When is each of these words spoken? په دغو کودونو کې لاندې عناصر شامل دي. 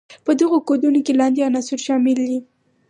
په 0.25 0.31
دغو 0.39 0.57
کودونو 0.67 0.99
کې 1.05 1.13
لاندې 1.19 1.45
عناصر 1.47 1.79
شامل 1.87 2.17
دي. 2.29 2.39